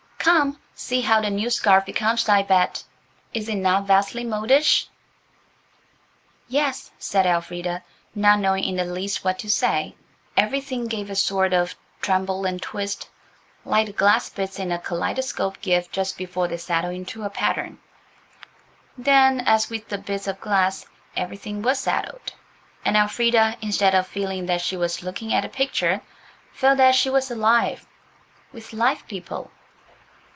Come, 0.23 0.59
see 0.75 1.01
how 1.01 1.19
the 1.19 1.31
new 1.31 1.49
scarf 1.49 1.83
becomes 1.83 2.23
thy 2.25 2.43
Bet. 2.43 2.83
Is 3.33 3.49
it 3.49 3.55
not 3.55 3.85
vastly 3.87 4.23
modish?" 4.23 4.87
"Yes," 6.47 6.91
said 6.99 7.25
Elfrida, 7.25 7.83
not 8.13 8.37
knowing 8.37 8.63
in 8.63 8.75
the 8.75 8.85
least 8.85 9.23
what 9.25 9.39
to 9.39 9.49
say. 9.49 9.95
Everything 10.37 10.87
gave 10.87 11.09
a 11.09 11.15
sort 11.15 11.53
of 11.53 11.75
tremble 12.03 12.45
and 12.45 12.61
twist, 12.61 13.09
like 13.65 13.87
the 13.87 13.93
glass 13.93 14.29
bits 14.29 14.59
in 14.59 14.71
a 14.71 14.77
kaleidoscope 14.77 15.59
give 15.59 15.91
just 15.91 16.19
before 16.19 16.47
they 16.47 16.57
settle 16.57 16.91
into 16.91 17.23
a 17.23 17.29
pattern. 17.31 17.79
Then, 18.95 19.39
as 19.41 19.71
with 19.71 19.89
the 19.89 19.97
bits 19.97 20.27
of 20.27 20.39
glass, 20.39 20.85
everything 21.17 21.63
was 21.63 21.79
settled, 21.79 22.33
and 22.85 22.95
Elfrida, 22.95 23.57
instead 23.59 23.95
of 23.95 24.05
feeling 24.05 24.45
that 24.45 24.61
she 24.61 24.77
was 24.77 25.01
looking 25.03 25.33
at 25.33 25.45
a 25.45 25.49
picture, 25.49 25.99
felt 26.53 26.77
that 26.77 26.93
she 26.93 27.09
was 27.09 27.31
alive, 27.31 27.87
with 28.53 28.71
live 28.71 29.07
people. 29.07 29.49